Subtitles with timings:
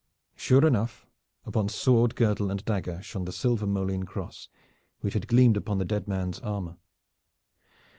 [0.35, 1.05] Sure enough,
[1.45, 4.49] upon sword, girdle and dagger shone the silver Molene cross
[5.01, 6.77] which had gleamed on the dead man's armor.